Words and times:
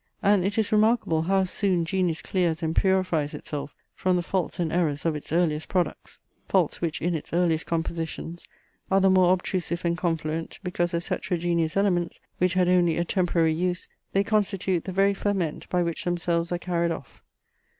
And 0.23 0.43
it 0.43 0.57
is 0.57 0.71
remarkable 0.71 1.21
how 1.21 1.43
soon 1.43 1.85
genius 1.85 2.23
clears 2.23 2.63
and 2.63 2.75
purifies 2.75 3.35
itself 3.35 3.75
from 3.93 4.15
the 4.15 4.23
faults 4.23 4.59
and 4.59 4.73
errors 4.73 5.05
of 5.05 5.15
its 5.15 5.31
earliest 5.31 5.67
products; 5.69 6.19
faults 6.49 6.81
which, 6.81 7.03
in 7.03 7.13
its 7.13 7.31
earliest 7.33 7.67
compositions, 7.67 8.47
are 8.89 8.99
the 8.99 9.11
more 9.11 9.31
obtrusive 9.31 9.85
and 9.85 9.95
confluent, 9.99 10.57
because 10.63 10.95
as 10.95 11.09
heterogeneous 11.09 11.77
elements, 11.77 12.19
which 12.39 12.55
had 12.55 12.67
only 12.67 12.97
a 12.97 13.05
temporary 13.05 13.53
use, 13.53 13.87
they 14.11 14.23
constitute 14.23 14.85
the 14.85 14.91
very 14.91 15.13
ferment, 15.13 15.69
by 15.69 15.83
which 15.83 16.03
themselves 16.03 16.51
are 16.51 16.57
carried 16.57 16.89
off. 16.89 17.21